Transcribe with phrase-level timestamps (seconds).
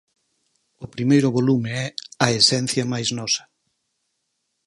[0.85, 1.87] O primeiro volume é
[2.25, 3.43] "A esencia máis nosa".